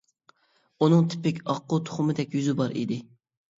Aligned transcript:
ئۇنىڭ 0.85 1.03
تىپىك 1.11 1.43
ئاققۇ 1.55 1.81
تۇخۇمىدەك 1.91 2.37
يۈزى 2.41 2.59
بار 2.65 2.77
ئىدى. 2.83 3.01